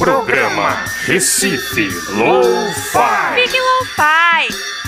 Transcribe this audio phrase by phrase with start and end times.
[0.00, 3.34] Programa Recife Low-Fi.
[3.34, 4.79] Fique Lo-Fi.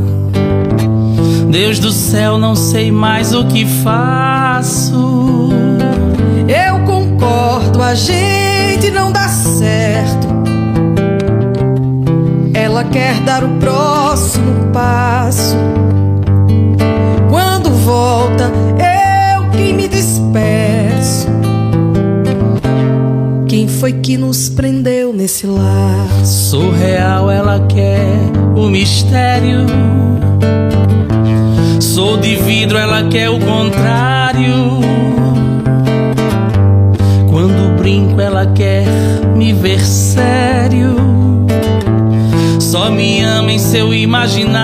[1.54, 5.50] Deus do céu, não sei mais o que faço.
[6.48, 10.26] Eu concordo, a gente não dá certo.
[12.52, 15.56] Ela quer dar o próximo passo.
[17.30, 18.50] Quando volta,
[19.36, 21.28] eu que me despeço.
[23.46, 26.50] Quem foi que nos prendeu nesse laço?
[26.50, 28.18] Surreal, ela quer
[28.56, 29.66] o mistério.
[31.84, 34.80] Sou de vidro, ela quer o contrário.
[37.30, 38.84] Quando brinco, ela quer
[39.36, 40.96] me ver sério.
[42.58, 44.56] Só me ama em seu imaginário.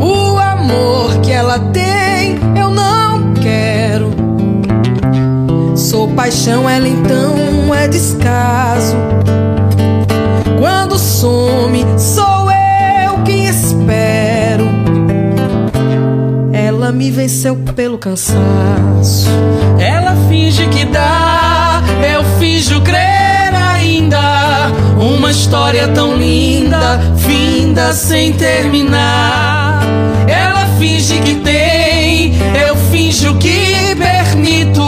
[0.00, 4.10] O amor que ela tem, eu não quero.
[5.76, 8.96] Sou paixão, ela então é descaso.
[17.00, 19.26] Me venceu pelo cansaço.
[19.78, 21.82] Ela finge que dá,
[22.14, 24.18] eu finjo crer ainda.
[25.00, 29.80] Uma história tão linda, finda sem terminar.
[30.28, 32.34] Ela finge que tem,
[32.68, 34.82] eu finjo que permito.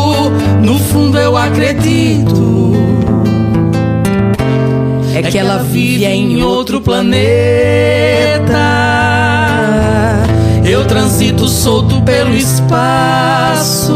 [0.60, 2.74] No fundo eu acredito.
[5.14, 8.12] É que ela vive em outro planeta.
[10.64, 13.92] Eu transito solto pelo espaço.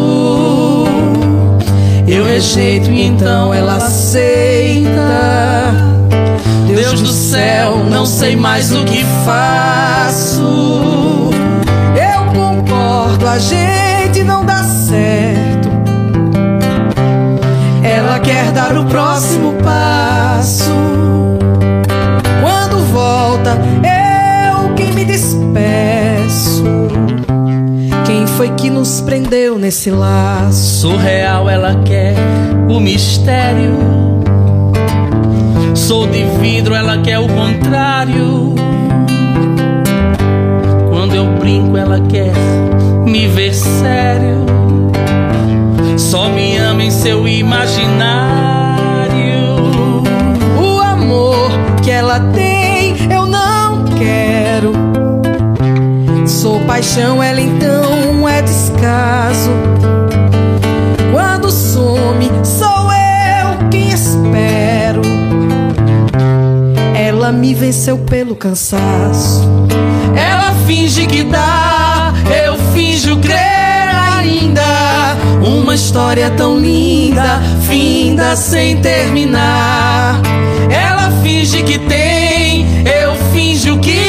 [2.07, 4.91] Eu rejeito e então ela aceita.
[6.67, 11.31] Deus do céu, não sei mais o que faço.
[11.95, 15.71] Eu concordo, a gente não dá certo.
[17.83, 20.86] Ela quer dar o próximo passo.
[28.37, 30.81] Foi que nos prendeu nesse laço?
[30.81, 32.15] Surreal, ela quer
[32.69, 33.73] o mistério.
[35.75, 38.55] Sou de vidro, ela quer o contrário.
[40.91, 42.35] Quando eu brinco, ela quer
[43.07, 44.45] me ver sério.
[45.97, 47.97] Só me ama em seu imaginário.
[50.61, 51.51] O amor
[51.83, 52.56] que ela tem,
[56.61, 59.51] paixão, ela então é descaso.
[61.13, 65.03] Quando some, sou eu quem espero.
[66.95, 69.49] Ela me venceu pelo cansaço.
[70.17, 72.13] Ela finge que dá,
[72.45, 73.37] eu finjo crer
[74.19, 74.63] ainda.
[75.47, 80.21] Uma história tão linda, finda sem terminar.
[80.71, 82.67] Ela finge que tem,
[83.03, 84.06] eu finjo que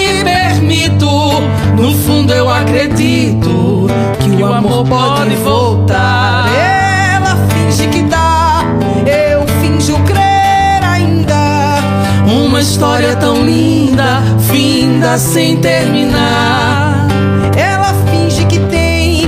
[2.07, 3.87] fundo eu acredito
[4.21, 6.47] que o amor pode voltar.
[6.55, 8.63] Ela finge que dá,
[9.05, 11.79] eu finjo crer ainda.
[12.25, 17.09] Uma história tão linda, finda sem terminar.
[17.57, 19.23] Ela finge que tem,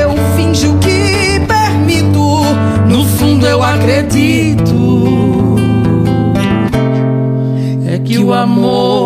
[0.00, 2.44] eu finjo que permito.
[2.88, 4.84] No fundo eu acredito
[7.94, 9.03] é que o amor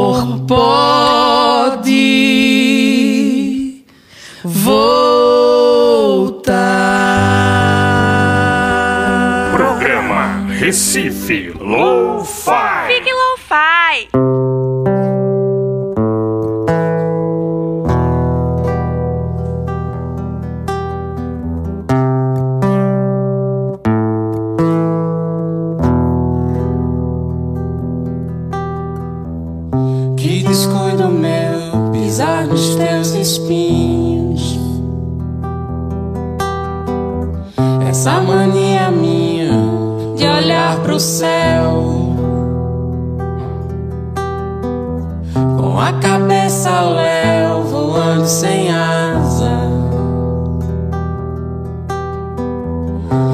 [46.69, 49.69] léu voando sem asa.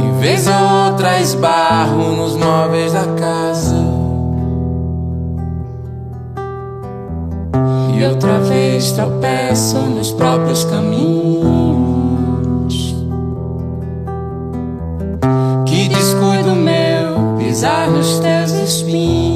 [0.02, 3.76] E vez ou outra esbarro nos móveis da casa.
[7.94, 11.44] E outra vez tropeço nos próprios caminhos.
[15.66, 19.33] Que descuido meu pisar nos teus espinhos.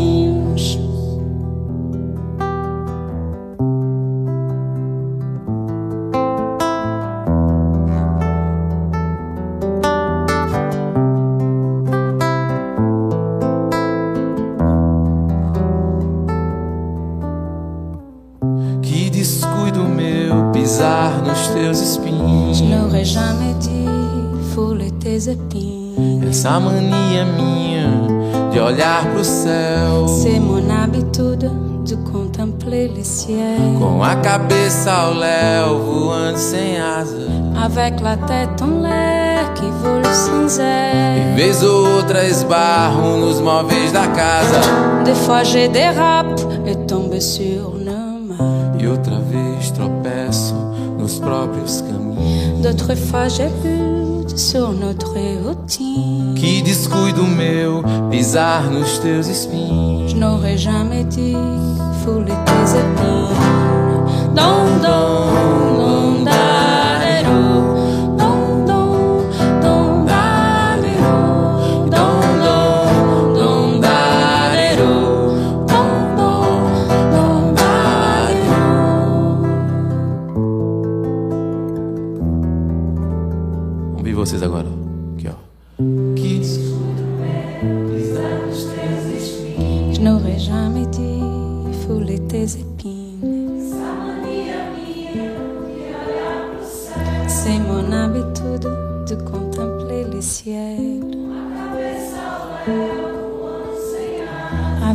[28.69, 31.51] Olhar pro céu C'est mon habitude
[31.89, 33.79] de contempler les ciels.
[33.79, 37.27] com a cabeça ao léu voando sem asa.
[37.65, 41.35] Avec la tête en l'air qui vole sans E air.
[41.37, 44.61] vez ou outra esbarro nos móveis da casa.
[45.05, 48.73] Des fois j'ai dérape et tombe sur nos mains.
[48.81, 50.55] E outra vez tropeço
[50.99, 52.61] nos próprios caminhos.
[52.63, 53.49] D'autres fois j'ai
[54.39, 56.35] sur notre routine.
[56.37, 60.09] Que descuido meu pisar nos teus espinhos.
[60.09, 61.35] Je n'aurais jamais dit
[62.05, 63.35] fouler tes épines.
[64.35, 65.68] Don, don, don,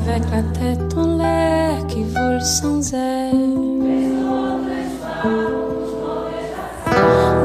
[0.05, 3.31] Avec la tête en l'air qui vole sans aile.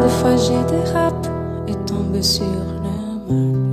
[0.02, 1.28] Des fois j'ai dérapé
[1.68, 3.67] et tombe sur le main.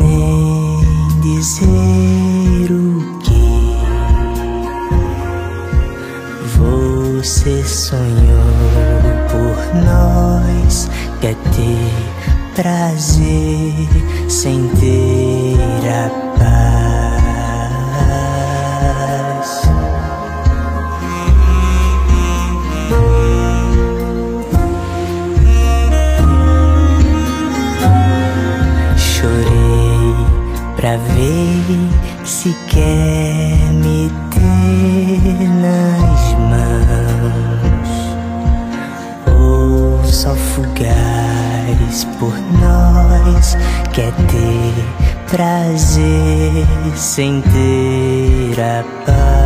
[0.00, 0.80] Nem
[1.20, 3.76] dizer o que
[6.56, 8.00] você sonhou
[9.30, 10.88] por nós.
[11.20, 11.92] Quer ter
[12.54, 13.88] prazer
[14.28, 16.69] sem ter a paz.
[30.90, 37.90] Pra ver se quer me ter nas mãos
[39.28, 43.56] ou só fugaz por nós
[43.92, 44.74] quer ter
[45.28, 46.66] prazer
[46.96, 49.39] sem ter a paz.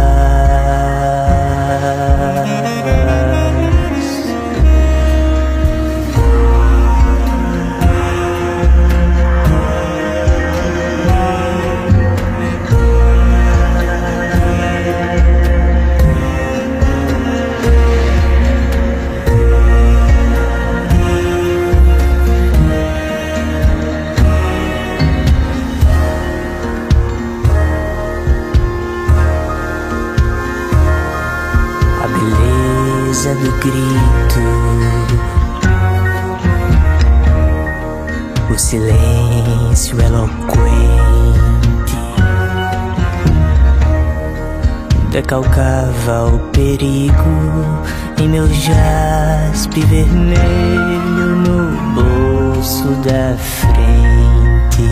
[45.14, 47.84] Decalcava o perigo
[48.20, 54.82] em meu jaspe vermelho no bolso da frente.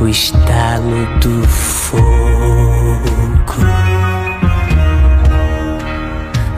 [0.00, 2.04] O estalo do fogo,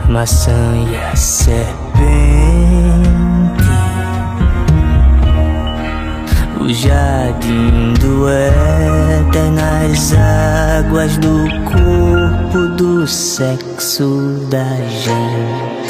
[0.07, 2.76] maçã e a serpente,
[6.67, 15.86] o jardim do éter nas águas do corpo do sexo da gente.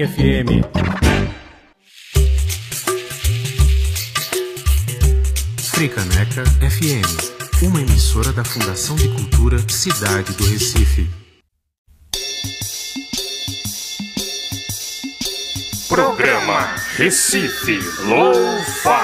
[0.00, 0.64] FM.
[5.74, 11.06] Fricaneca FM, uma emissora da Fundação de Cultura Cidade do Recife.
[15.86, 18.99] Programa Recife Lo-Fi.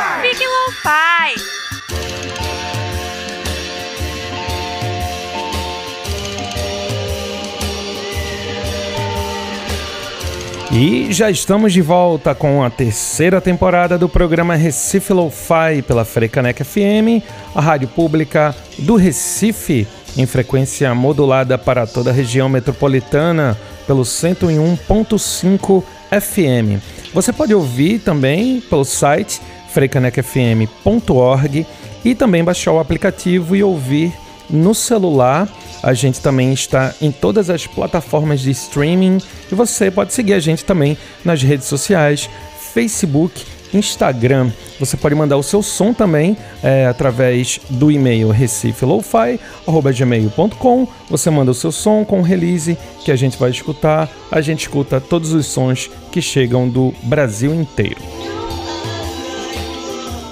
[10.79, 16.63] E já estamos de volta com a terceira temporada do programa Recife Lo-Fi pela Frecanec
[16.63, 19.89] FM, a rádio pública do Recife.
[20.19, 23.57] em frequência modulada para toda a região metropolitana
[23.87, 26.79] pelo 101.5 FM.
[27.15, 29.41] Você pode ouvir também pelo site
[29.73, 31.67] freicanecfm.org
[32.05, 34.13] e também baixar o aplicativo e ouvir
[34.51, 35.49] no celular.
[35.83, 39.19] A gente também está em todas as plataformas de streaming
[39.51, 42.29] e você pode seguir a gente também nas redes sociais,
[42.73, 44.51] Facebook, Instagram.
[44.79, 50.89] Você pode mandar o seu som também é, através do e-mail recifelofi.gmail.com.
[51.11, 54.09] Você manda o seu som com release que a gente vai escutar.
[54.31, 58.01] A gente escuta todos os sons que chegam do Brasil inteiro.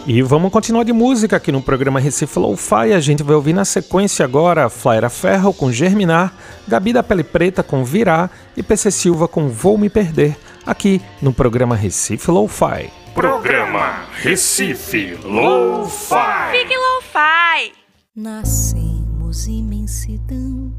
[0.07, 2.93] E vamos continuar de música aqui no programa Recife Lo-Fi.
[2.93, 6.35] A gente vai ouvir na sequência agora Flaira Ferro com Germinar,
[6.69, 11.33] Gabi da Pele Preta com Virar e PC Silva com Vou Me Perder, aqui no
[11.33, 12.93] programa Recife Lo-Fi.
[13.15, 16.51] Programa Recife Lo-Fi.
[16.53, 17.73] Fique Lo-Fi.
[18.15, 20.71] Nascemos imensidão,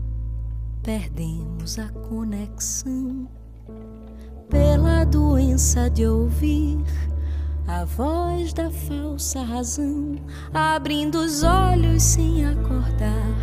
[0.83, 3.27] perdemos a conexão
[4.51, 6.77] pela doença de ouvir
[7.67, 10.15] a voz da falsa razão,
[10.53, 13.33] abrindo os olhos sem acordar,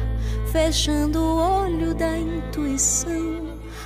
[0.51, 3.43] fechando o olho da intuição.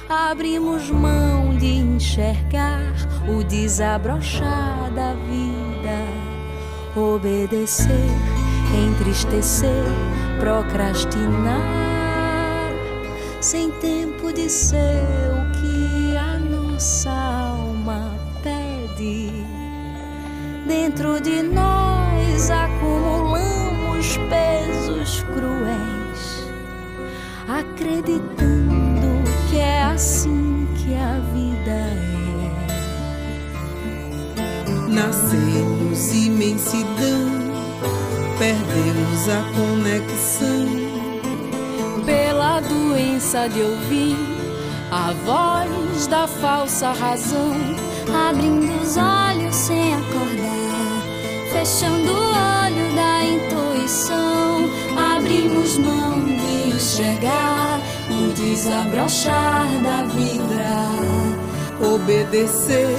[0.09, 2.93] Abrimos mão de enxergar
[3.29, 5.99] o desabrochar da vida,
[6.95, 7.91] obedecer,
[8.89, 9.85] entristecer,
[10.39, 11.61] procrastinar,
[13.41, 15.03] sem tempo de ser
[15.33, 17.36] o que a nossa
[20.67, 26.51] Dentro de nós acumulamos pesos cruéis,
[27.49, 32.07] acreditando que é assim que a vida é.
[34.89, 37.31] Nascemos imensidão,
[38.39, 40.67] perdemos a conexão.
[42.05, 44.17] Pela doença de ouvir
[44.91, 47.55] a voz da falsa razão,
[48.29, 50.66] abrindo os olhos sem acordar,
[51.59, 54.69] fechando o olho da intuição,
[55.15, 60.67] abrimos mão de enxergar o desabrochar da vida,
[61.79, 62.97] Obedecer,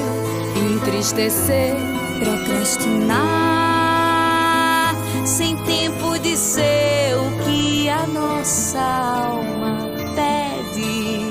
[0.55, 1.75] entristecer,
[2.19, 3.17] procrastinar,
[5.25, 9.77] sem tempo de ser o que a nossa alma
[10.15, 11.21] pede.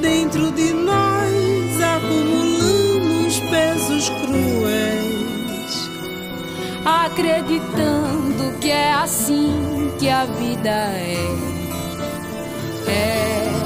[0.00, 2.45] dentro de nós acumulamos
[6.86, 11.16] acreditando que é assim que a vida é.
[12.86, 13.65] É.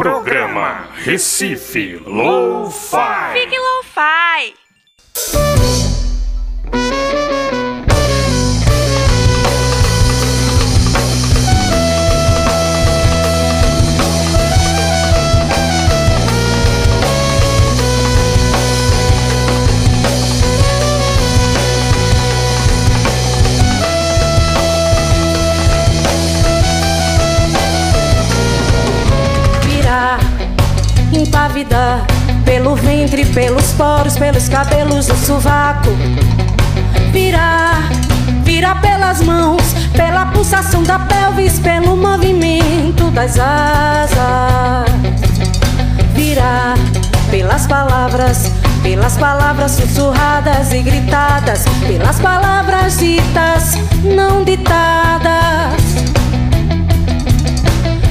[0.00, 3.34] Programa Recife Lo-Fi.
[3.34, 3.79] Fique lo-fi.
[33.34, 35.90] Pelos poros, pelos cabelos do sovaco.
[37.12, 37.88] Virar,
[38.44, 39.62] virar pelas mãos,
[39.94, 44.90] pela pulsação da pelvis, pelo movimento das asas.
[46.14, 46.74] Virar
[47.30, 48.50] pelas palavras,
[48.82, 55.40] pelas palavras sussurradas e gritadas, pelas palavras ditas, não ditadas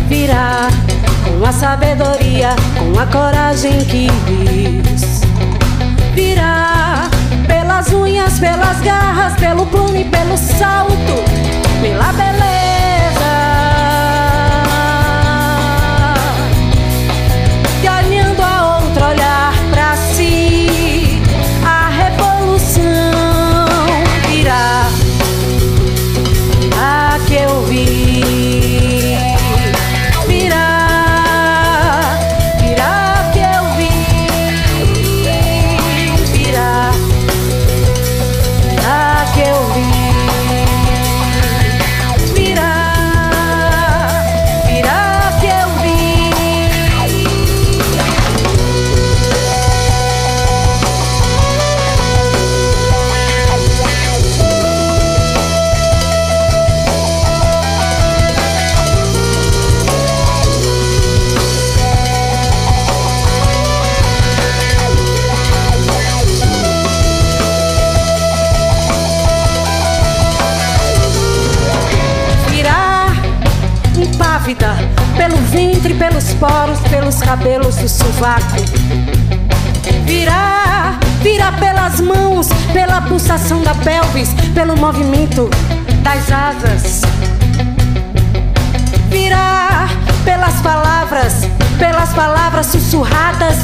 [0.10, 0.70] virar
[1.24, 4.89] com a sabedoria, com a coragem que diz.
[7.80, 11.24] Pelas unhas, pelas garras, pelo plano e pelo salto,
[11.82, 12.59] pela beleza.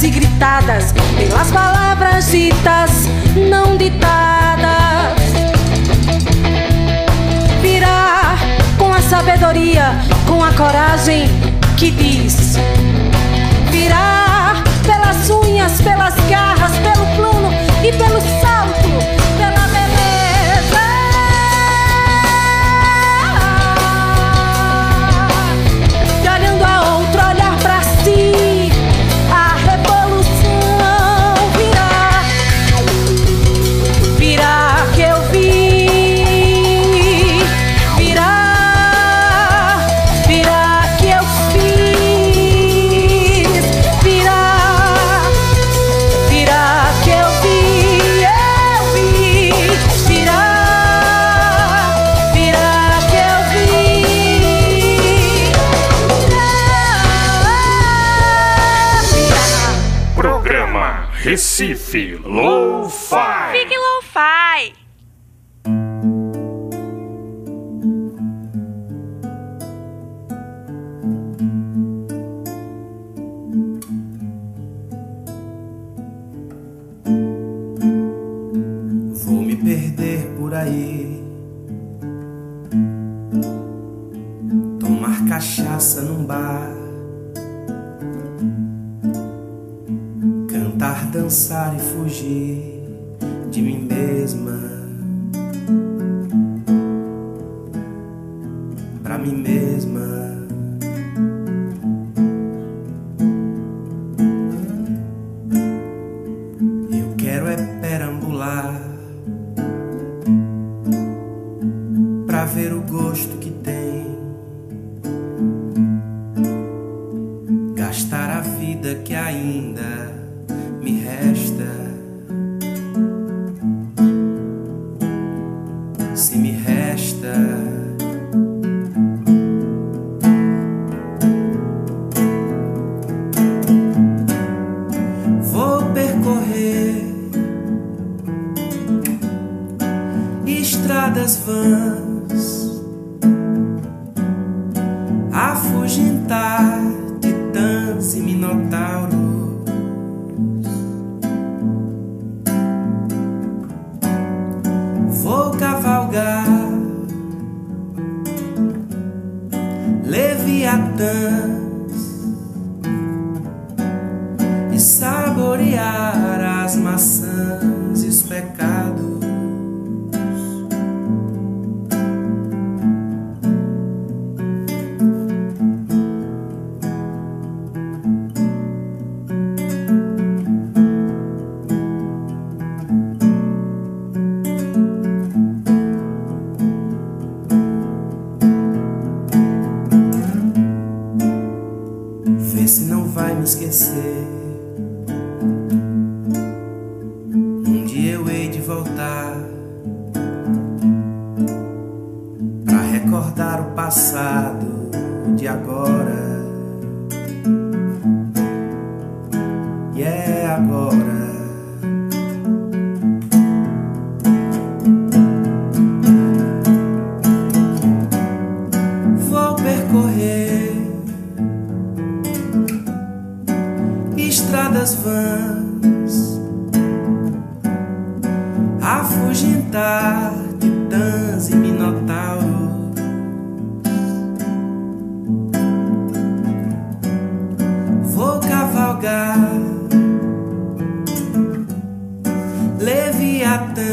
[0.06, 2.92] E gritadas, pelas palavras ditas,
[3.36, 5.16] não ditadas
[7.60, 8.38] virar
[8.78, 9.96] com a sabedoria,
[10.28, 11.28] com a coragem
[11.76, 12.56] que diz.
[13.72, 17.50] Virar pelas unhas, pelas garras, pelo plano
[17.84, 18.75] e pelo salto,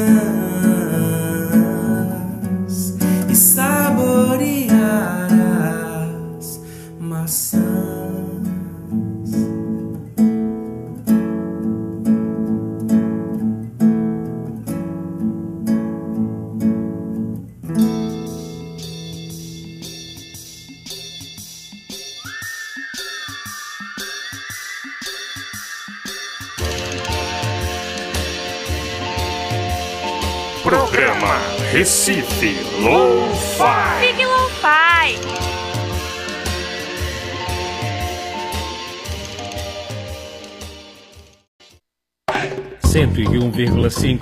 [0.02, 0.51] Yeah.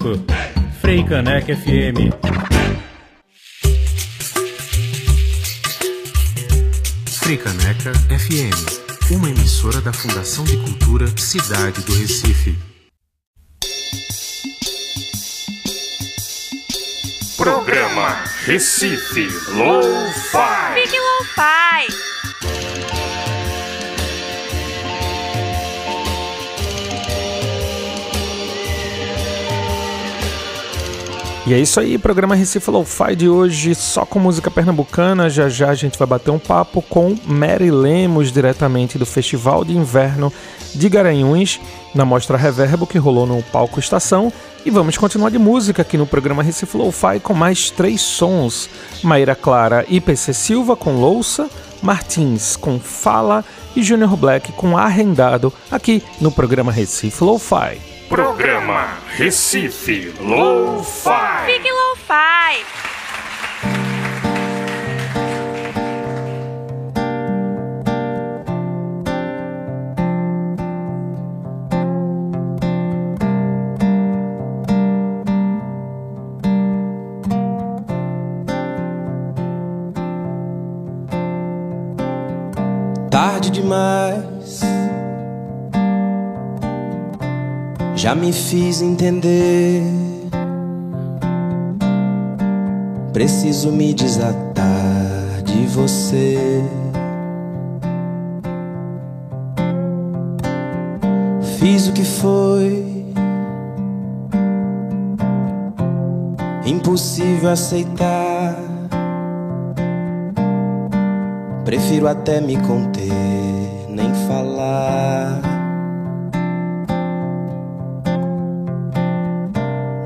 [0.01, 0.25] Cinco.
[0.81, 2.11] Frei Caneca FM.
[7.07, 12.59] Fricaneca FM, uma emissora da Fundação de Cultura Cidade do Recife.
[17.37, 20.75] Programa Recife Lo-Fi.
[20.75, 22.10] Big Lo-Fi.
[31.51, 35.29] E é isso aí, programa Recife Lo-Fi de hoje, só com música pernambucana.
[35.29, 39.77] Já já a gente vai bater um papo com Mary Lemos, diretamente do Festival de
[39.77, 40.33] Inverno
[40.73, 41.61] de Garanhuns,
[41.93, 44.33] na mostra Reverbo que rolou no Palco Estação.
[44.65, 48.71] E vamos continuar de música aqui no programa Recife Lo-Fi com mais três sons:
[49.03, 51.51] Maíra Clara e PC Silva com Louça,
[51.83, 57.81] Martins com Fala e Junior Black com Arrendado, aqui no programa Recife Lo-Fi.
[58.09, 61.47] Programa Recife Lo-Fi.
[61.47, 62.90] Big Lo-Fi.
[83.71, 84.61] Demais.
[87.95, 89.83] Já me fiz entender.
[93.13, 96.65] Preciso me desatar de você.
[101.59, 103.05] Fiz o que foi
[106.65, 108.57] impossível aceitar.
[111.65, 113.13] Prefiro até me conter,
[114.31, 115.41] falar.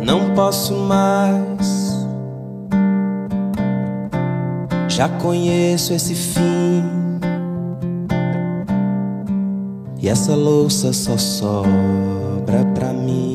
[0.03, 2.09] Não posso mais.
[4.89, 6.83] Já conheço esse fim.
[10.01, 13.34] E essa louça só sobra pra mim.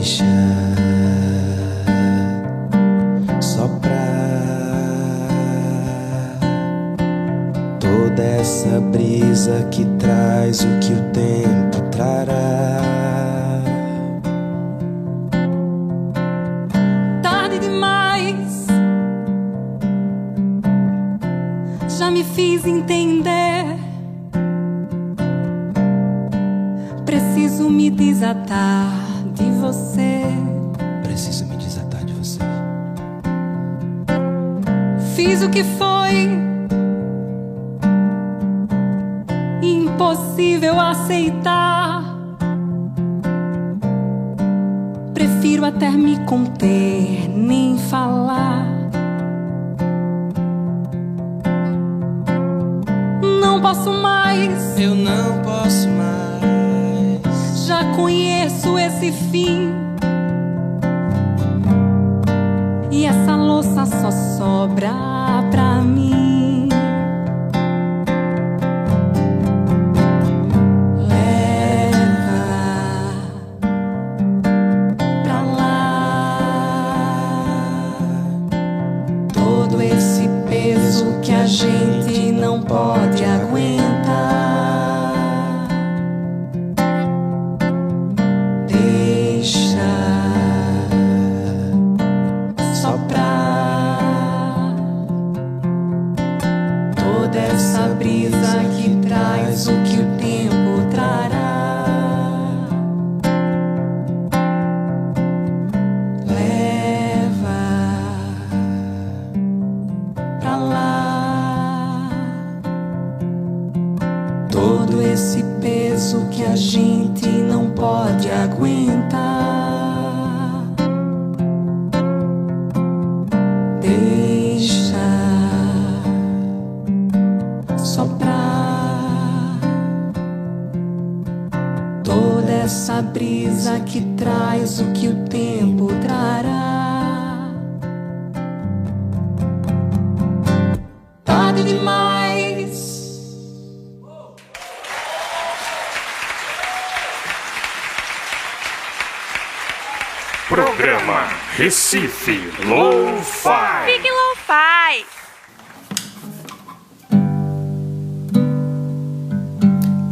[0.00, 0.59] 一些。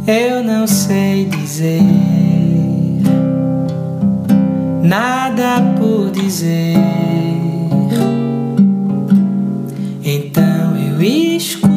[0.09, 1.83] eu não sei dizer
[4.89, 6.73] nada por dizer.
[10.03, 11.69] Então eu escuto.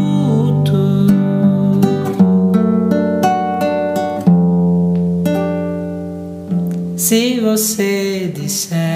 [6.96, 8.91] Se você disser.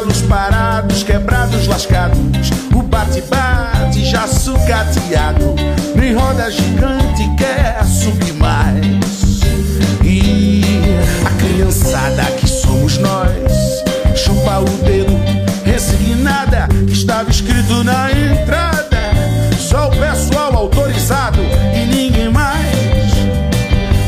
[0.00, 2.18] galos parados, quebrados, lascados.
[2.74, 5.54] O bate-bate já sucateado.
[5.94, 9.40] Nem roda gigante quer subir mais.
[10.02, 10.62] E
[11.26, 13.28] a criançada que somos nós
[14.16, 15.12] chupa o dedo,
[15.64, 16.66] resignada.
[16.86, 19.00] Que estava escrito na entrada.
[19.58, 21.40] Só o pessoal autorizado
[21.74, 23.12] e ninguém mais.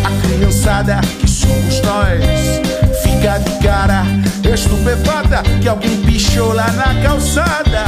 [0.04, 4.04] A criançada que somos nós fica de cara
[4.54, 7.84] estupefada estupefata que alguém pichou lá na calçada.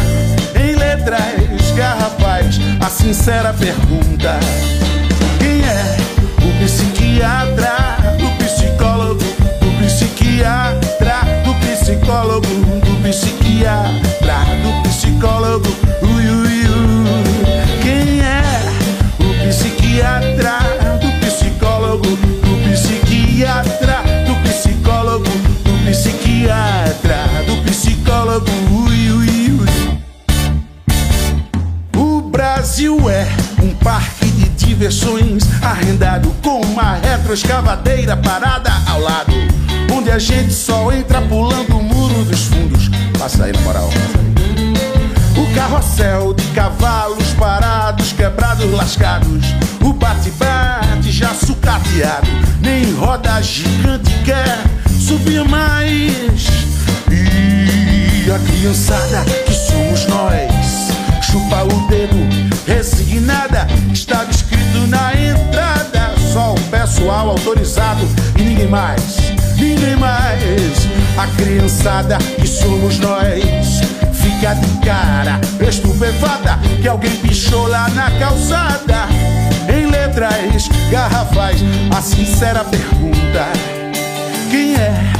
[0.55, 4.38] Em letras garrafais, a sincera pergunta:
[5.38, 5.97] Quem é
[6.42, 9.24] o psiquiatra, o psicólogo,
[9.61, 15.68] o psiquiatra, do psicólogo, do psiquiatra, do psicólogo?
[16.03, 17.82] Ui, ui, ui.
[17.82, 18.42] Quem é
[19.20, 20.74] o psiquiatra,
[32.85, 33.26] Brasil é
[33.62, 39.32] um parque de diversões arrendado com uma retroescavadeira parada ao lado,
[39.91, 42.91] onde a gente só entra pulando o muro dos fundos.
[43.18, 43.89] Passa aí na moral.
[45.35, 49.47] O carrossel de cavalos parados, quebrados, lascados.
[49.80, 52.28] O bate-bate já sucateado.
[52.61, 54.59] Nem roda gigante quer
[55.01, 56.49] subir mais.
[57.11, 60.64] E a criançada que somos nós
[61.35, 62.16] chupa o dedo,
[62.64, 63.66] resignada.
[63.93, 66.14] Estava escrito na entrada.
[66.32, 68.05] Só o pessoal autorizado
[68.39, 69.18] e ninguém mais,
[69.57, 70.89] ninguém mais.
[71.16, 73.80] A criançada que somos nós
[74.12, 79.09] fica de cara estupefada que alguém pichou lá na calçada.
[79.68, 81.61] Em letras garrafais,
[81.97, 83.47] a sincera pergunta:
[84.51, 85.14] Quem é?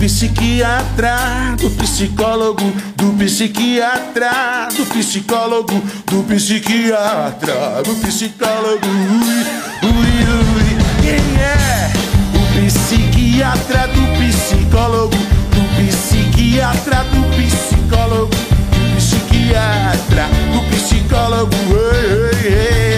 [0.00, 2.64] Psiquiatra, do psicólogo,
[2.96, 5.74] do psiquiatra, do psicólogo,
[6.06, 8.86] do psiquiatra, do psicólogo.
[8.86, 10.24] Ui, ui,
[10.56, 10.68] ui.
[11.02, 11.92] Quem é?
[12.34, 18.34] O psiquiatra, do psicólogo, do psiquiatra, do psicólogo,
[18.70, 21.54] do psiquiatra, do psicólogo.
[21.92, 22.80] Ei, ei.
[22.84, 22.89] Ei,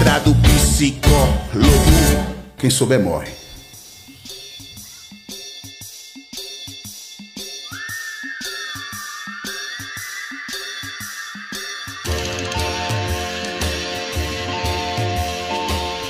[0.00, 1.28] psiquiatra do psicólogo.
[2.56, 3.28] Quem souber morre.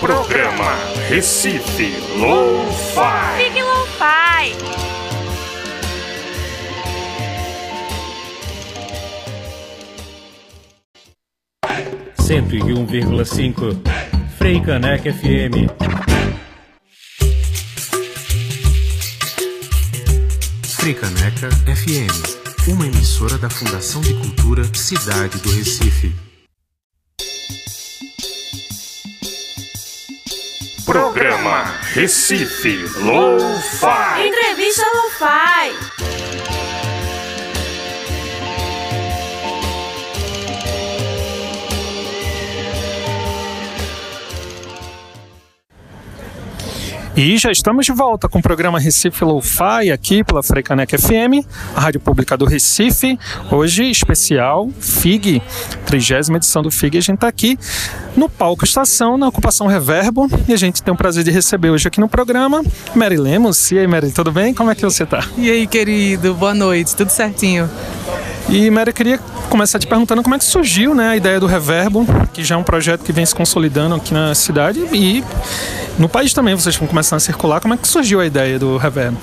[0.01, 0.77] Programa
[1.09, 3.50] Recife Lo-Fi.
[12.31, 13.65] Cento e um vírgula cinco.
[14.39, 15.67] Frei Caneca FM.
[20.63, 26.15] Fricaneca FM, uma emissora da Fundação de Cultura Cidade do Recife.
[30.87, 31.65] Programa
[31.95, 34.29] Recife Lo-Fi.
[34.29, 36.20] Entrevista Lo-Fi.
[47.23, 51.47] E já estamos de volta com o programa Recife Lo-Fi aqui pela Freicanec FM,
[51.77, 53.19] a rádio pública do Recife.
[53.51, 55.43] Hoje, especial FIG,
[55.85, 56.97] 30 edição do FIG.
[56.97, 57.59] A gente está aqui
[58.17, 60.31] no palco Estação, na ocupação Reverbo.
[60.49, 62.63] E a gente tem o prazer de receber hoje aqui no programa
[62.95, 63.71] Mary Lemos.
[63.71, 64.55] E aí, Mary, tudo bem?
[64.55, 65.23] Como é que você está?
[65.37, 67.69] E aí, querido, boa noite, tudo certinho?
[68.49, 69.19] E Mary, queria
[69.49, 72.59] começar te perguntando como é que surgiu né, a ideia do Reverbo, que já é
[72.59, 75.23] um projeto que vem se consolidando aqui na cidade e
[75.99, 77.61] no país também vocês estão começando a circular.
[77.61, 79.19] Como é que surgiu a ideia do Reverbo?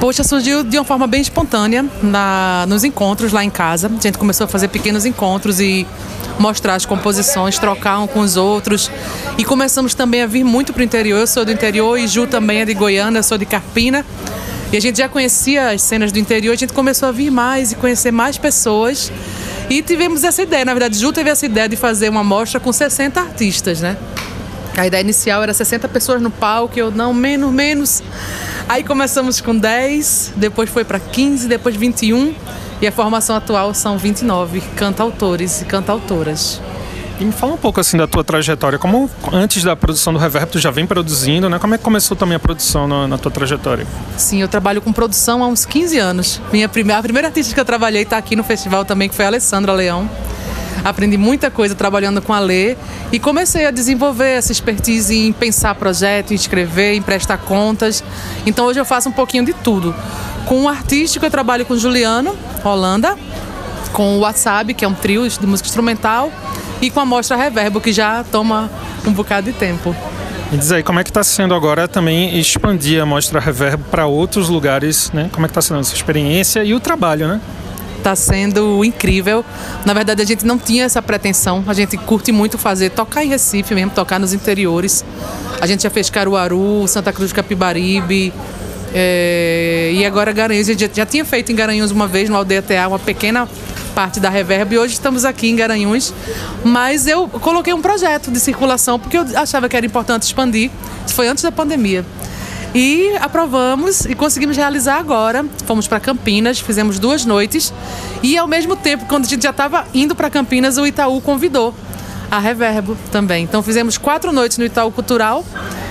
[0.00, 3.88] Poxa, surgiu de uma forma bem espontânea na, nos encontros lá em casa.
[3.88, 5.86] A gente começou a fazer pequenos encontros e
[6.38, 8.90] mostrar as composições, trocar um com os outros.
[9.38, 11.20] E começamos também a vir muito para o interior.
[11.20, 14.04] Eu sou do interior e Ju também é de Goiânia, eu sou de Carpina.
[14.74, 17.70] E a gente já conhecia as cenas do interior, a gente começou a vir mais
[17.70, 19.12] e conhecer mais pessoas.
[19.70, 22.72] E tivemos essa ideia, na verdade, Ju teve essa ideia de fazer uma mostra com
[22.72, 23.96] 60 artistas, né?
[24.76, 28.02] A ideia inicial era 60 pessoas no palco, eu não, menos, menos.
[28.68, 32.34] Aí começamos com 10, depois foi para 15, depois 21
[32.82, 36.60] e a formação atual são 29 cantautores e cantautoras.
[37.20, 38.78] E me fala um pouco assim da tua trajetória.
[38.78, 41.58] Como antes da produção do Reverb tu já vem produzindo, né?
[41.58, 43.86] Como é que começou também a produção na, na tua trajetória?
[44.16, 46.40] Sim, eu trabalho com produção há uns 15 anos.
[46.52, 49.24] Minha primeira, a primeira artista que eu trabalhei está aqui no festival também, que foi
[49.24, 50.10] a Alessandra Leão.
[50.84, 52.76] Aprendi muita coisa trabalhando com a Lê
[53.12, 58.02] e comecei a desenvolver essa expertise em pensar projeto, em escrever, em prestar contas.
[58.44, 59.94] Então hoje eu faço um pouquinho de tudo.
[60.46, 63.16] Com o artístico eu trabalho com Juliano Holanda,
[63.92, 66.30] com o WhatsApp, que é um trio de música instrumental,
[66.80, 68.70] e com a mostra Reverbo, que já toma
[69.06, 69.94] um bocado de tempo.
[70.50, 74.06] Me diz aí, como é que está sendo agora também expandir a mostra Reverbo para
[74.06, 75.28] outros lugares, né?
[75.32, 77.40] Como é que está sendo essa experiência e o trabalho, né?
[77.98, 79.44] Está sendo incrível.
[79.84, 81.64] Na verdade, a gente não tinha essa pretensão.
[81.66, 85.04] A gente curte muito fazer, tocar em Recife mesmo, tocar nos interiores.
[85.60, 88.32] A gente já fez Caruaru, Santa Cruz de Capibaribe,
[88.96, 92.62] é, e agora Garanhuns, a gente já tinha feito em Garanhuns uma vez, no Aldeia
[92.62, 93.48] TA, uma pequena
[93.94, 96.12] parte da Reverb e hoje estamos aqui em Garanhuns.
[96.64, 100.70] Mas eu coloquei um projeto de circulação porque eu achava que era importante expandir.
[101.06, 102.04] Isso foi antes da pandemia.
[102.74, 105.44] E aprovamos e conseguimos realizar agora.
[105.64, 107.72] Fomos para Campinas, fizemos duas noites.
[108.20, 111.72] E ao mesmo tempo, quando a gente já estava indo para Campinas, o Itaú convidou
[112.28, 113.44] a Reverbo também.
[113.44, 115.44] Então fizemos quatro noites no Itaú Cultural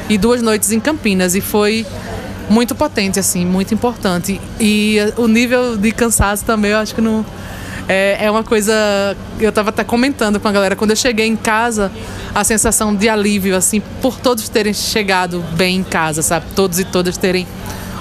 [0.09, 1.35] e duas noites em Campinas.
[1.35, 1.85] E foi
[2.49, 4.41] muito potente, assim, muito importante.
[4.59, 7.25] E o nível de cansaço também, eu acho que não.
[7.87, 8.73] É, é uma coisa.
[9.39, 11.91] Eu estava até comentando com a galera, quando eu cheguei em casa,
[12.33, 16.45] a sensação de alívio, assim, por todos terem chegado bem em casa, sabe?
[16.55, 17.47] Todos e todas terem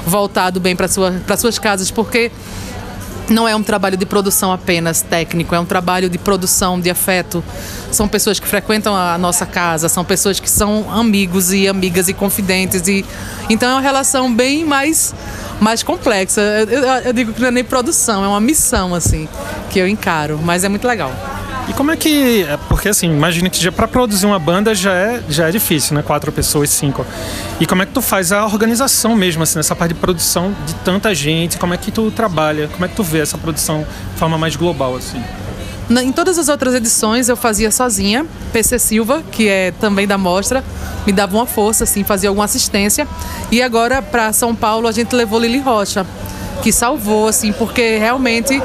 [0.06, 2.30] voltado bem para sua, suas casas, porque
[3.28, 7.42] não é um trabalho de produção apenas técnico, é um trabalho de produção, de afeto.
[7.90, 12.12] São pessoas que frequentam a nossa casa, são pessoas que são amigos e amigas e
[12.12, 12.86] confidentes.
[12.88, 13.04] E...
[13.48, 15.14] Então é uma relação bem mais,
[15.62, 16.40] mais complexa.
[16.40, 19.28] Eu, eu, digo que não é nem produção, é uma missão, assim,
[19.70, 21.12] que eu encaro, mas é muito legal.
[21.68, 22.42] E como é que.
[22.42, 25.94] É, porque assim, imagina que já para produzir uma banda já é, já é difícil,
[25.94, 26.02] né?
[26.02, 27.06] Quatro pessoas, cinco.
[27.60, 30.74] E como é que tu faz a organização mesmo, assim, nessa parte de produção de
[30.76, 31.56] tanta gente?
[31.58, 32.66] Como é que tu trabalha?
[32.66, 35.22] Como é que tu vê essa produção de forma mais global, assim?
[36.00, 38.24] Em todas as outras edições eu fazia sozinha.
[38.52, 40.64] PC Silva, que é também da mostra,
[41.06, 43.06] me dava uma força, assim, fazia alguma assistência.
[43.50, 46.06] E agora para São Paulo a gente levou Lili Rocha,
[46.62, 48.62] que salvou, assim, porque realmente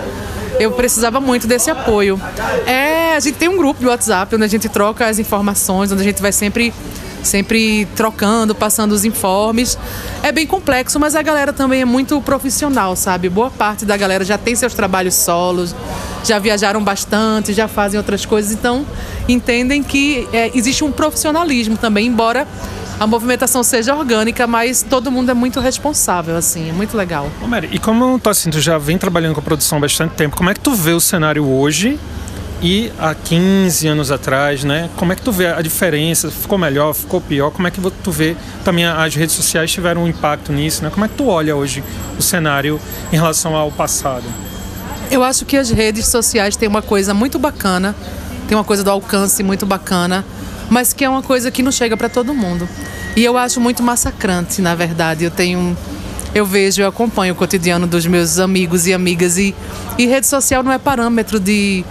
[0.60, 2.20] eu precisava muito desse apoio.
[2.66, 6.02] É, a gente tem um grupo de WhatsApp onde a gente troca as informações, onde
[6.02, 6.74] a gente vai sempre
[7.28, 9.78] sempre trocando, passando os informes.
[10.24, 13.30] É bem complexo, mas a galera também é muito profissional, sabe?
[13.30, 15.76] Boa parte da galera já tem seus trabalhos solos,
[16.24, 18.86] já viajaram bastante, já fazem outras coisas, então
[19.28, 22.48] entendem que é, existe um profissionalismo também, embora
[23.00, 27.30] a movimentação seja orgânica, mas todo mundo é muito responsável, assim, é muito legal.
[27.44, 30.36] Ô Mary, e como tu, assim, tu já vem trabalhando com produção há bastante tempo,
[30.36, 32.00] como é que tu vê o cenário hoje
[32.62, 34.90] e há 15 anos atrás, né?
[34.96, 36.32] Como é que tu vê a diferença?
[36.32, 37.52] Ficou melhor, ficou pior?
[37.52, 40.90] Como é que tu vê também as redes sociais tiveram um impacto nisso, né?
[40.90, 41.84] Como é que tu olha hoje
[42.18, 42.80] o cenário
[43.12, 44.26] em relação ao passado?
[45.12, 47.96] Eu acho que as redes sociais têm uma coisa muito bacana,
[48.48, 50.26] tem uma coisa do alcance muito bacana,
[50.70, 52.68] mas que é uma coisa que não chega para todo mundo.
[53.16, 55.24] E eu acho muito massacrante, na verdade.
[55.24, 55.78] Eu tenho
[56.36, 59.56] eu vejo, eu acompanho o cotidiano dos meus amigos e amigas e,
[59.98, 61.84] e rede social não é parâmetro de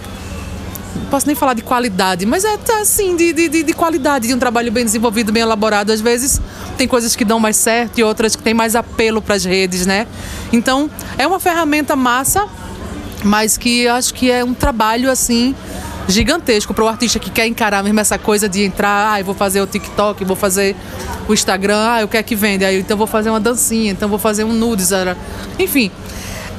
[1.09, 4.71] posso nem falar de qualidade, mas é assim, de, de, de, qualidade, de um trabalho
[4.71, 5.91] bem desenvolvido, bem elaborado.
[5.91, 6.41] Às vezes
[6.77, 9.85] tem coisas que dão mais certo e outras que têm mais apelo para as redes,
[9.85, 10.07] né?
[10.51, 12.47] Então, é uma ferramenta massa,
[13.23, 15.55] mas que acho que é um trabalho assim
[16.07, 19.35] gigantesco para o artista que quer encarar mesmo essa coisa de entrar, ah, eu vou
[19.35, 20.75] fazer o TikTok, vou fazer
[21.27, 24.17] o Instagram, ah, eu quero que vende, aí então vou fazer uma dancinha, então vou
[24.17, 24.91] fazer um nudes,
[25.59, 25.91] enfim.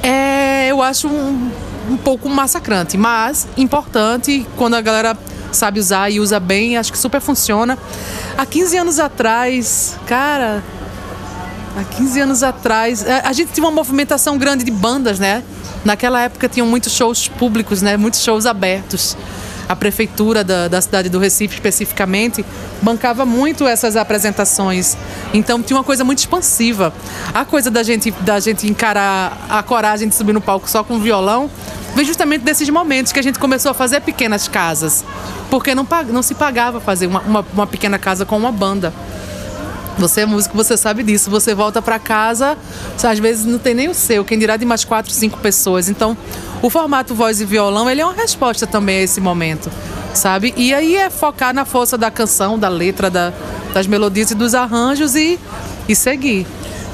[0.03, 1.51] É, eu acho um,
[1.89, 5.17] um pouco massacrante, mas importante quando a galera
[5.53, 7.79] sabe usar e usa bem, acho que super funciona.
[8.37, 10.63] Há 15 anos atrás, cara,
[11.77, 15.43] há 15 anos atrás, é, a gente tinha uma movimentação grande de bandas, né?
[15.85, 17.97] Naquela época tinham muitos shows públicos, né?
[17.97, 19.17] Muitos shows abertos.
[19.69, 22.45] A prefeitura da, da cidade do Recife especificamente
[22.81, 24.97] bancava muito essas apresentações.
[25.35, 26.93] Então tinha uma coisa muito expansiva.
[27.35, 30.99] A coisa da gente, da gente encarar a coragem de subir no palco só com
[30.99, 31.51] violão
[31.95, 35.05] vem justamente desses momentos que a gente começou a fazer pequenas casas.
[35.51, 38.93] Porque não, não se pagava fazer uma, uma, uma pequena casa com uma banda.
[39.99, 41.29] Você é músico, você sabe disso.
[41.29, 42.57] Você volta para casa,
[43.03, 45.89] às vezes não tem nem o seu, quem dirá de mais quatro, cinco pessoas.
[45.89, 46.17] Então,
[46.63, 49.71] o formato voz e violão, ele é uma resposta também a esse momento,
[50.15, 50.53] sabe?
[50.57, 53.33] E aí é focar na força da canção, da letra, da-
[53.73, 55.39] das melodias e dos arranjos e,
[55.89, 56.47] e seguir.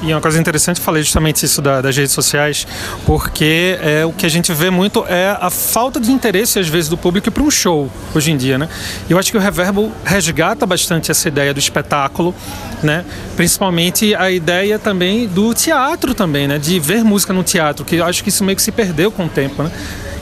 [0.07, 2.67] E uma coisa interessante, falei justamente isso da- das redes sociais,
[3.07, 6.91] porque é, o que a gente vê muito é a falta de interesse, às vezes,
[6.91, 8.69] do público para um show, hoje em dia, né?
[9.09, 12.35] Eu acho que o Reverbo resgata bastante essa ideia do espetáculo,
[12.83, 13.03] né?
[13.35, 16.59] Principalmente a ideia também do teatro também, né?
[16.59, 19.25] De ver música no teatro, que eu acho que isso meio que se perdeu com
[19.25, 19.71] o tempo, né?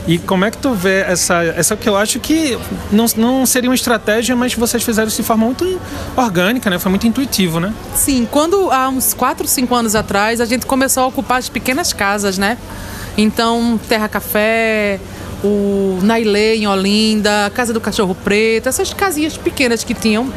[0.07, 2.57] E como é que tu vê essa, essa que eu acho que
[2.91, 5.79] não, não seria uma estratégia, mas vocês fizeram isso de forma muito
[6.15, 6.77] orgânica, né?
[6.77, 7.73] Foi muito intuitivo, né?
[7.95, 11.93] Sim, quando há uns 4, 5 anos atrás, a gente começou a ocupar as pequenas
[11.93, 12.57] casas, né?
[13.17, 14.99] Então, Terra Café,
[15.43, 20.31] o Nailê em Olinda, Casa do Cachorro Preto, essas casinhas pequenas que tinham,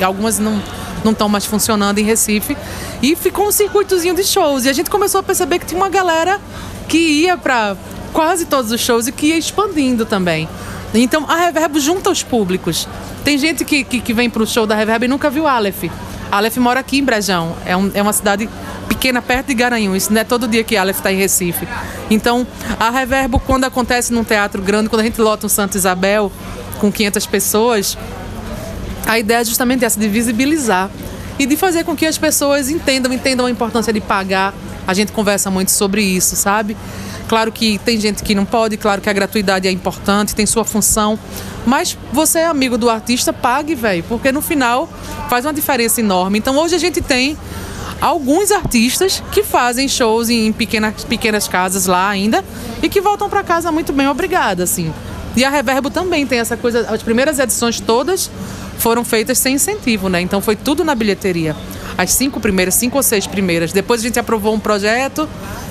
[0.00, 0.60] algumas não
[1.04, 2.56] não estão mais funcionando em Recife,
[3.02, 4.64] e ficou um circuitozinho de shows.
[4.64, 6.40] E a gente começou a perceber que tinha uma galera
[6.88, 7.76] que ia para
[8.12, 10.48] quase todos os shows e que ia expandindo também.
[10.94, 12.86] Então a Reverb junta os públicos.
[13.24, 15.84] Tem gente que, que, que vem pro show da Reverb e nunca viu Aleph.
[16.30, 17.54] Aleph mora aqui em Brejão.
[17.64, 18.48] É, um- é uma cidade
[18.88, 20.08] pequena perto de Garanhuns.
[20.08, 21.66] Não é todo dia que Aleph está em Recife.
[22.10, 22.46] Então
[22.78, 26.30] a Reverbo, quando acontece num teatro grande, quando a gente lota um Santa Isabel
[26.78, 27.96] com 500 pessoas,
[29.06, 30.90] a ideia é justamente essa, de visibilizar
[31.38, 34.54] e de fazer com que as pessoas entendam, entendam a importância de pagar.
[34.86, 36.76] A gente conversa muito sobre isso, sabe?
[37.28, 40.64] Claro que tem gente que não pode, claro que a gratuidade é importante, tem sua
[40.64, 41.18] função,
[41.64, 44.88] mas você é amigo do artista, pague, velho, porque no final
[45.30, 46.38] faz uma diferença enorme.
[46.38, 47.38] Então hoje a gente tem
[48.00, 52.44] alguns artistas que fazem shows em pequenas, pequenas casas lá ainda
[52.82, 54.92] e que voltam para casa muito bem, obrigada, assim.
[55.34, 58.30] E a Reverbo também tem essa coisa, as primeiras edições todas
[58.82, 60.20] foram feitas sem incentivo, né?
[60.20, 61.54] Então foi tudo na bilheteria.
[61.96, 63.72] As cinco primeiras, cinco ou seis primeiras.
[63.72, 65.28] Depois a gente aprovou um projeto,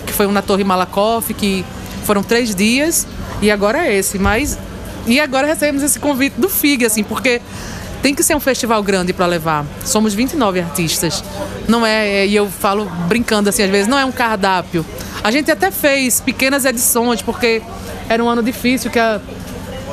[0.07, 1.65] que foi um na Torre Malakoff, que
[2.05, 3.05] foram três dias,
[3.41, 4.17] e agora é esse.
[4.17, 4.57] Mas.
[5.05, 7.41] E agora recebemos esse convite do FIG, assim, porque
[8.01, 9.65] tem que ser um festival grande para levar.
[9.83, 11.21] Somos 29 artistas.
[11.67, 14.85] Não é, e eu falo brincando assim às vezes, não é um cardápio.
[15.23, 17.61] A gente até fez pequenas edições, porque
[18.07, 19.19] era um ano difícil, que a,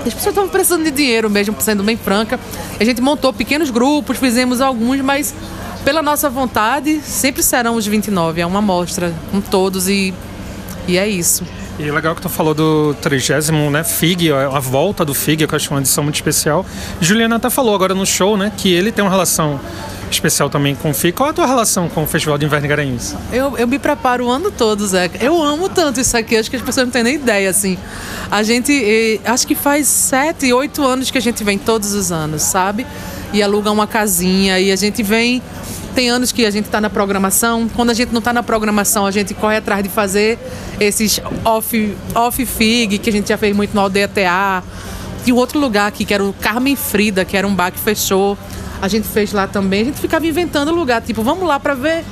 [0.06, 2.38] as pessoas estavam precisando de dinheiro mesmo, sendo bem franca.
[2.78, 5.34] A gente montou pequenos grupos, fizemos alguns, mas
[5.84, 8.40] pela nossa vontade, sempre serão os 29.
[8.40, 10.12] É uma amostra com todos e,
[10.86, 11.44] e é isso.
[11.78, 15.56] E legal que tu falou do 30 né, FIG, a volta do FIG, que eu
[15.56, 16.66] acho uma edição muito especial.
[17.00, 19.60] Juliana até falou agora no show, né, que ele tem uma relação
[20.14, 21.12] especial também com o FIG.
[21.12, 23.14] Qual a tua relação com o Festival de Inverno de Garanhuns?
[23.32, 25.10] Eu, eu me preparo o ano todo, Zé.
[25.20, 27.78] Eu amo tanto isso aqui, acho que as pessoas não têm nem ideia, assim.
[28.30, 32.42] A gente, acho que faz sete, oito anos que a gente vem todos os anos,
[32.42, 32.86] sabe?
[33.32, 35.42] E aluga uma casinha e a gente vem.
[35.94, 37.68] Tem anos que a gente está na programação.
[37.74, 40.38] Quando a gente não está na programação, a gente corre atrás de fazer
[40.78, 44.62] esses off, off que a gente já fez muito no Aldeia TA.
[45.26, 47.78] E o outro lugar aqui, que era o Carmen Frida, que era um bar que
[47.78, 48.38] fechou.
[48.80, 49.82] A gente fez lá também.
[49.82, 52.04] A gente ficava inventando lugar, tipo, vamos lá para ver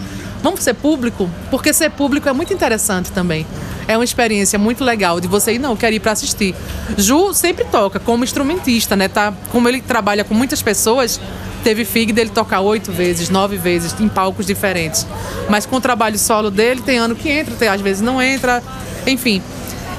[0.42, 1.28] Vamos ser público?
[1.50, 3.44] Porque ser público é muito interessante também.
[3.88, 6.54] É uma experiência muito legal de você ir, não, eu quero ir para assistir.
[6.96, 9.08] Ju sempre toca como instrumentista, né?
[9.08, 11.20] Tá, como ele trabalha com muitas pessoas,
[11.64, 15.06] teve FIG dele tocar oito vezes, nove vezes, em palcos diferentes.
[15.48, 18.62] Mas com o trabalho solo dele, tem ano que entra, tem, às vezes não entra,
[19.06, 19.42] enfim.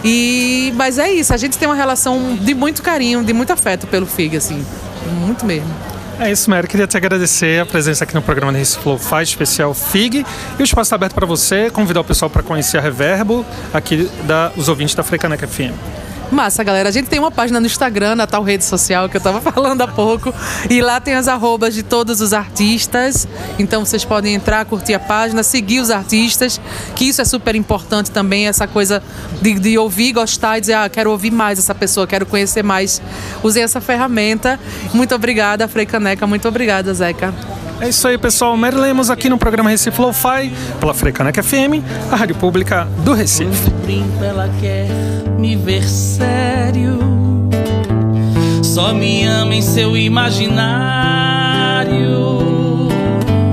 [0.04, 3.88] E, mas é isso, a gente tem uma relação de muito carinho, de muito afeto
[3.88, 4.66] pelo FIG, assim.
[5.26, 5.97] Muito mesmo.
[6.20, 6.68] É isso, Mary.
[6.68, 10.26] Queria te agradecer a presença aqui no programa da Recife Flow Faz especial FIG.
[10.58, 14.10] E o espaço está aberto para você, convidar o pessoal para conhecer a Reverbo, aqui
[14.24, 16.07] da, os ouvintes da Frecaneca FM.
[16.32, 16.90] Massa, galera.
[16.90, 19.82] A gente tem uma página no Instagram, na tal rede social que eu tava falando
[19.82, 20.34] há pouco.
[20.70, 23.28] E lá tem as arrobas de todos os artistas.
[23.58, 26.60] Então vocês podem entrar, curtir a página, seguir os artistas,
[26.96, 29.02] que isso é super importante também, essa coisa
[29.42, 33.02] de, de ouvir, gostar e dizer, ah, quero ouvir mais essa pessoa, quero conhecer mais.
[33.42, 34.60] Usei essa ferramenta.
[34.94, 36.28] Muito obrigada, Frei Caneca.
[36.28, 37.34] Muito obrigada, Zeca.
[37.80, 38.58] É isso aí, pessoal.
[38.58, 43.70] Mary Lemos aqui no programa Recife Lo-Fi, pela Frecaneca FM, a rádio pública do Recife.
[43.84, 44.88] brinco, ela quer
[45.38, 46.98] me ver sério.
[48.64, 50.58] Só me ama em seu imaginário.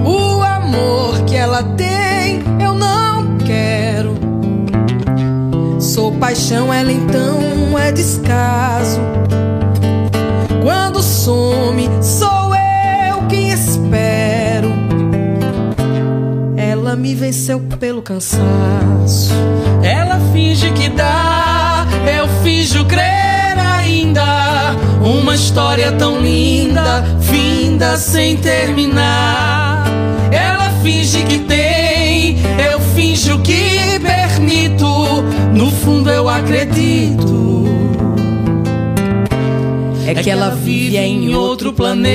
[0.04, 4.14] O amor que ela tem, eu não quero.
[5.78, 9.00] Sou paixão, ela então é descaso.
[16.96, 19.32] Me venceu pelo cansaço.
[19.82, 21.86] Ela finge que dá,
[22.18, 24.74] eu finjo crer ainda.
[25.02, 29.84] Uma história tão linda, finda sem terminar.
[30.30, 32.38] Ela finge que tem,
[32.72, 34.86] eu finjo que permito.
[35.52, 37.64] No fundo eu acredito.
[40.06, 42.14] É que ela vive em outro planeta.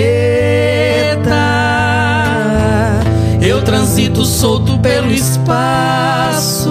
[3.50, 6.70] Eu transito solto pelo espaço.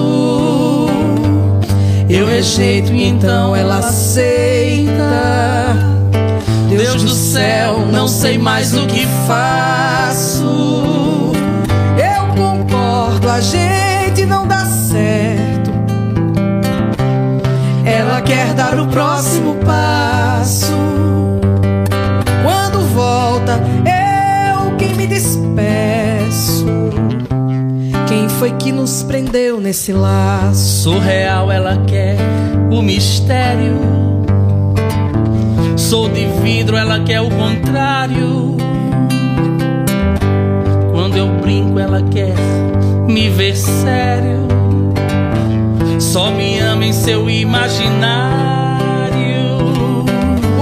[2.08, 4.92] Eu rejeito e então ela aceita.
[6.68, 11.32] Deus do céu, não sei mais o que faço.
[11.98, 15.72] Eu concordo, a gente não dá certo.
[17.84, 20.76] Ela quer dar o próximo passo.
[22.44, 25.97] Quando volta, eu quem me despeço.
[28.38, 30.82] Foi que nos prendeu nesse laço?
[30.84, 32.16] Surreal, ela quer
[32.70, 33.80] o mistério.
[35.76, 38.56] Sou de vidro, ela quer o contrário.
[40.92, 42.36] Quando eu brinco, ela quer
[43.08, 44.46] me ver sério.
[45.98, 47.98] Só me ama em seu imaginário.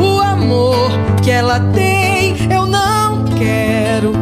[0.01, 0.91] O amor
[1.23, 4.13] que ela tem, eu não quero.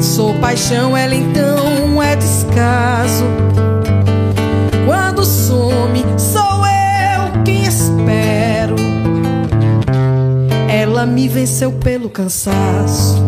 [0.00, 1.79] Sou paixão, ela então
[4.86, 8.74] Quando some, sou eu quem espero.
[10.68, 13.22] Ela me venceu pelo cansaço.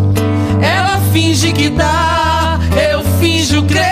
[0.60, 2.58] Ela finge que dá,
[2.90, 3.82] eu finjo crer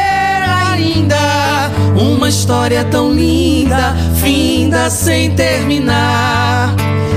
[0.73, 1.71] ainda.
[1.97, 6.75] Uma história tão linda, finda sem terminar.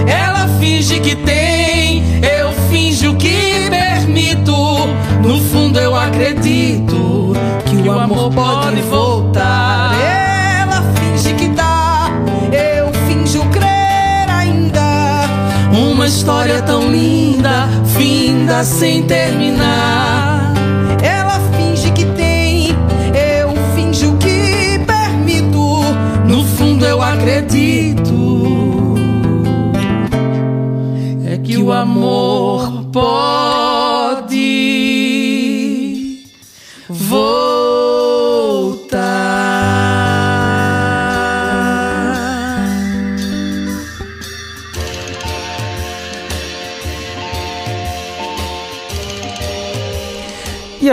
[0.07, 4.53] Ela finge que tem, eu finjo que permito.
[5.21, 6.92] No fundo eu acredito
[7.89, 9.93] o amor pode voltar.
[9.99, 12.09] Ela finge que dá,
[12.51, 15.25] eu finjo crer ainda.
[15.71, 17.67] Uma história tão linda,
[17.97, 20.53] finda sem terminar.
[21.01, 22.69] Ela finge que tem,
[23.39, 25.83] eu finjo que permito.
[26.27, 28.13] No fundo eu acredito
[31.25, 33.62] é que o amor pode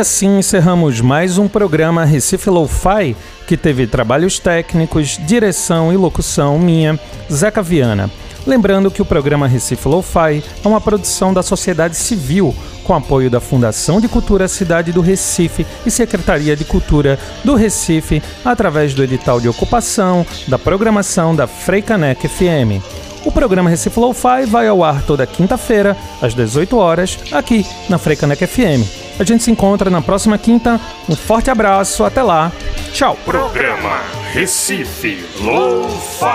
[0.01, 3.15] assim encerramos mais um programa Recife Lo-Fi,
[3.47, 6.99] que teve trabalhos técnicos, direção e locução minha,
[7.31, 8.11] Zeca Viana.
[8.47, 13.41] Lembrando que o programa Recife Lo-Fi é uma produção da sociedade civil, com apoio da
[13.41, 19.39] Fundação de Cultura Cidade do Recife e Secretaria de Cultura do Recife, através do edital
[19.39, 23.00] de ocupação da programação da Freicanec FM.
[23.25, 28.47] O programa Recife Lo-Fi vai ao ar toda quinta-feira, às 18 horas, aqui na Freicanec
[28.47, 28.87] FM.
[29.19, 30.81] A gente se encontra na próxima quinta.
[31.09, 32.51] Um forte abraço, até lá.
[32.93, 33.17] Tchau.
[33.25, 34.01] Programa
[34.33, 36.31] Recife Lo-Fi.